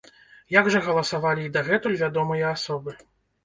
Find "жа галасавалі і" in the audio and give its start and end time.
0.75-1.53